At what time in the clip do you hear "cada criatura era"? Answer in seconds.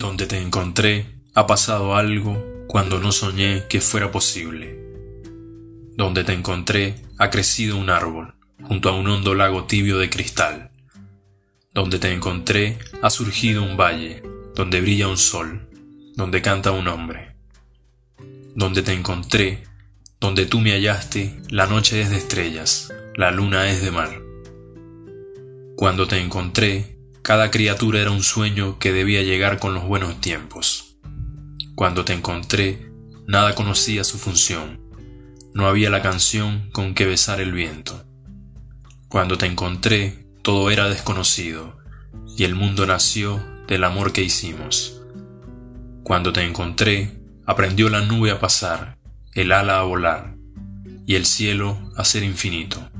27.30-28.10